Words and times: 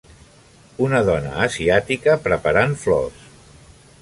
Una 0.85 1.01
dona 1.09 1.35
asiàtica 1.45 2.19
preparant 2.27 2.77
flors. 2.87 3.31